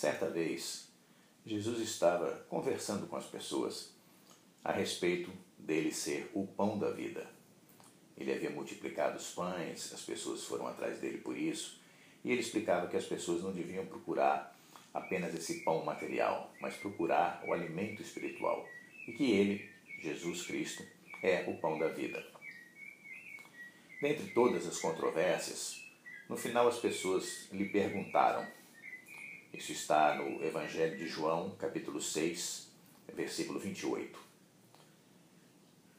Certa 0.00 0.30
vez, 0.30 0.88
Jesus 1.44 1.78
estava 1.80 2.30
conversando 2.48 3.06
com 3.06 3.16
as 3.16 3.26
pessoas 3.26 3.92
a 4.64 4.72
respeito 4.72 5.30
dele 5.58 5.92
ser 5.92 6.30
o 6.32 6.46
pão 6.46 6.78
da 6.78 6.90
vida. 6.90 7.30
Ele 8.16 8.32
havia 8.32 8.48
multiplicado 8.48 9.18
os 9.18 9.32
pães, 9.32 9.92
as 9.92 10.00
pessoas 10.00 10.42
foram 10.44 10.66
atrás 10.66 10.98
dele 11.00 11.18
por 11.18 11.36
isso, 11.36 11.82
e 12.24 12.32
ele 12.32 12.40
explicava 12.40 12.88
que 12.88 12.96
as 12.96 13.04
pessoas 13.04 13.42
não 13.42 13.52
deviam 13.52 13.84
procurar 13.84 14.56
apenas 14.94 15.34
esse 15.34 15.60
pão 15.60 15.84
material, 15.84 16.50
mas 16.62 16.76
procurar 16.76 17.44
o 17.46 17.52
alimento 17.52 18.00
espiritual, 18.00 18.66
e 19.06 19.12
que 19.12 19.30
ele, 19.32 19.68
Jesus 20.00 20.46
Cristo, 20.46 20.82
é 21.22 21.44
o 21.46 21.58
pão 21.58 21.78
da 21.78 21.88
vida. 21.88 22.26
Dentre 24.00 24.28
todas 24.28 24.66
as 24.66 24.78
controvérsias, 24.78 25.84
no 26.26 26.38
final 26.38 26.66
as 26.68 26.78
pessoas 26.78 27.50
lhe 27.52 27.68
perguntaram. 27.68 28.59
Isso 29.52 29.72
está 29.72 30.14
no 30.14 30.44
Evangelho 30.44 30.96
de 30.96 31.08
João, 31.08 31.50
capítulo 31.58 32.00
6, 32.00 32.70
versículo 33.14 33.58
28. 33.58 34.18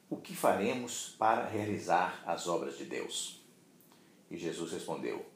O 0.08 0.16
que 0.16 0.34
faremos 0.34 1.14
para 1.18 1.46
realizar 1.46 2.22
as 2.26 2.48
obras 2.48 2.78
de 2.78 2.86
Deus? 2.86 3.44
E 4.30 4.38
Jesus 4.38 4.72
respondeu: 4.72 5.26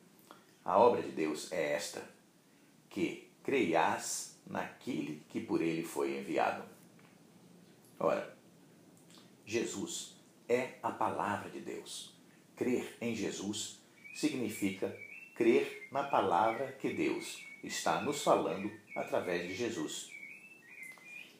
A 0.64 0.78
obra 0.78 1.02
de 1.02 1.10
Deus 1.10 1.52
é 1.52 1.72
esta, 1.72 2.08
que 2.88 3.30
creias 3.42 4.38
naquele 4.46 5.22
que 5.28 5.40
por 5.40 5.60
ele 5.60 5.82
foi 5.82 6.18
enviado. 6.18 6.64
Ora, 7.98 8.34
Jesus 9.44 10.16
é 10.48 10.78
a 10.82 10.90
palavra 10.90 11.50
de 11.50 11.60
Deus. 11.60 12.14
Crer 12.56 12.96
em 12.98 13.14
Jesus 13.14 13.78
significa 14.14 14.96
crer 15.34 15.88
na 15.92 16.02
palavra 16.02 16.72
que 16.72 16.92
Deus 16.94 17.44
está 17.66 18.00
nos 18.00 18.22
falando 18.22 18.70
através 18.94 19.46
de 19.46 19.54
Jesus. 19.54 20.10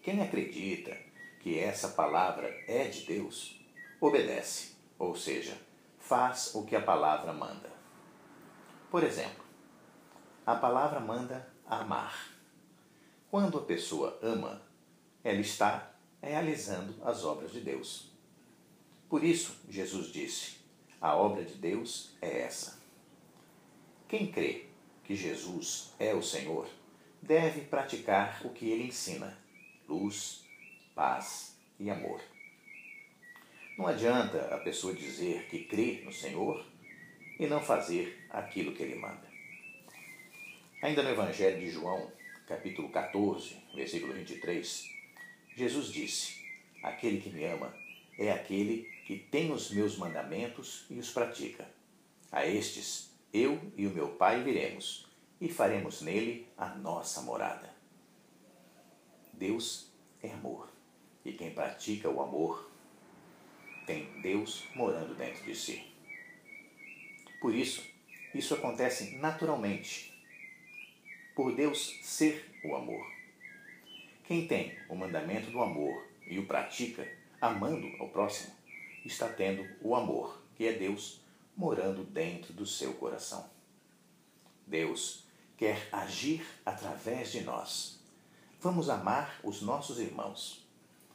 Quem 0.03 0.20
acredita 0.20 0.97
que 1.41 1.59
essa 1.59 1.89
palavra 1.89 2.48
é 2.67 2.84
de 2.84 3.05
Deus, 3.06 3.61
obedece, 4.01 4.77
ou 4.98 5.14
seja, 5.14 5.56
faz 5.98 6.55
o 6.55 6.64
que 6.64 6.75
a 6.75 6.83
palavra 6.83 7.33
manda. 7.33 7.70
Por 8.91 9.03
exemplo, 9.03 9.45
a 10.45 10.55
palavra 10.55 11.01
manda 11.01 11.53
amar. 11.67 12.33
Quando 13.31 13.58
a 13.58 13.64
pessoa 13.64 14.19
ama, 14.23 14.62
ela 15.23 15.41
está 15.41 15.92
realizando 16.23 16.95
as 17.05 17.25
obras 17.25 17.53
de 17.53 17.61
Deus. 17.61 18.12
Por 19.08 19.23
isso, 19.23 19.56
Jesus 19.69 20.12
disse: 20.12 20.58
a 21.01 21.14
obra 21.17 21.45
de 21.45 21.55
Deus 21.55 22.17
é 22.20 22.41
essa. 22.42 22.81
Quem 24.08 24.31
crê 24.31 24.67
que 25.07 25.15
Jesus 25.15 25.95
é 25.99 26.12
o 26.12 26.23
Senhor 26.23 26.69
deve 27.23 27.61
praticar 27.62 28.41
o 28.45 28.51
que 28.51 28.71
ele 28.71 28.89
ensina: 28.89 29.39
luz, 29.89 30.45
paz 30.95 31.57
e 31.79 31.89
amor. 31.89 32.21
Não 33.79 33.87
adianta 33.87 34.55
a 34.55 34.59
pessoa 34.59 34.95
dizer 34.95 35.47
que 35.48 35.65
crê 35.65 36.03
no 36.05 36.13
Senhor 36.13 36.65
e 37.39 37.47
não 37.47 37.61
fazer 37.61 38.27
aquilo 38.31 38.73
que 38.73 38.83
ele 38.83 38.97
manda. 38.97 39.27
Ainda 40.83 41.03
no 41.03 41.11
Evangelho 41.11 41.61
de 41.61 41.70
João, 41.70 42.11
capítulo 42.47 42.89
14, 42.89 43.57
versículo 43.75 44.13
23, 44.13 44.91
Jesus 45.55 45.89
disse: 45.89 46.45
Aquele 46.83 47.20
que 47.20 47.31
me 47.31 47.45
ama 47.45 47.73
é 48.19 48.33
aquele 48.33 48.91
que 49.07 49.19
tem 49.19 49.53
os 49.53 49.70
meus 49.70 49.97
mandamentos 49.97 50.85
e 50.91 50.98
os 50.98 51.11
pratica. 51.11 51.69
A 52.33 52.45
estes 52.47 53.16
eu 53.37 53.61
e 53.77 53.87
o 53.87 53.91
meu 53.91 54.09
Pai 54.09 54.42
viremos 54.42 55.06
e 55.41 55.48
faremos 55.48 56.01
nele 56.01 56.48
a 56.56 56.69
nossa 56.69 57.20
morada. 57.20 57.75
Deus 59.33 59.92
é 60.23 60.31
amor, 60.31 60.70
e 61.23 61.33
quem 61.33 61.51
pratica 61.51 62.09
o 62.09 62.23
amor 62.23 62.70
tem 63.86 64.08
Deus 64.23 64.64
morando 64.74 65.14
dentro 65.14 65.45
de 65.45 65.55
si. 65.55 65.85
Por 67.41 67.55
isso, 67.55 67.85
isso 68.35 68.55
acontece 68.55 69.17
naturalmente, 69.17 70.18
por 71.35 71.55
Deus 71.55 71.98
ser 72.03 72.51
o 72.64 72.74
amor. 72.74 73.07
Quem 74.24 74.48
tem 74.48 74.77
o 74.89 74.97
mandamento 74.97 75.51
do 75.51 75.61
amor 75.61 76.08
e 76.27 76.39
o 76.39 76.47
pratica, 76.47 77.07
amando 77.41 77.86
ao 78.01 78.08
próximo, 78.08 78.55
está 79.05 79.29
tendo 79.29 79.64
o 79.83 79.95
amor, 79.95 80.42
que 80.57 80.67
é 80.67 80.73
Deus, 80.73 81.20
morando 81.56 82.05
dentro 82.05 82.52
do 82.52 82.67
seu 82.67 82.92
coração. 82.94 83.48
Deus 84.67 85.24
quer 85.56 85.89
agir 85.90 86.46
através 86.64 87.33
de 87.33 87.40
nós. 87.40 87.98
Vamos 88.61 88.90
amar 88.90 89.40
os 89.42 89.62
nossos 89.62 89.98
irmãos. 89.98 90.67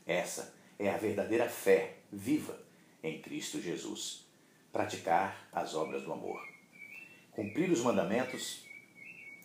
Essa 0.06 0.56
é 0.80 0.90
a 0.90 0.98
verdadeira 0.98 1.48
fé 1.48 1.98
viva 2.12 2.58
em 3.04 3.22
Cristo 3.22 3.62
Jesus. 3.62 4.26
Praticar 4.72 5.48
as 5.52 5.76
obras 5.76 6.04
do 6.04 6.14
amor. 6.14 6.42
Cumprir 7.32 7.70
os 7.70 7.82
mandamentos 7.82 8.66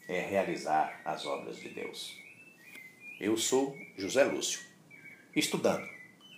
é 0.09 0.21
realizar 0.21 1.01
as 1.05 1.27
obras 1.27 1.57
de 1.57 1.69
Deus. 1.69 2.17
Eu 3.19 3.37
sou 3.37 3.77
José 3.97 4.25
Lúcio, 4.25 4.61
estudando 5.35 5.89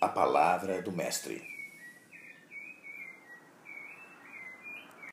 a 0.01 0.07
palavra 0.07 0.81
do 0.81 0.91
Mestre. 0.91 1.58